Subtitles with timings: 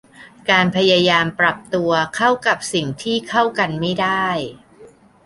[0.49, 4.27] การพยายามปรับตัวเข้ากับสิ่งที่เข้ากันไม่ได้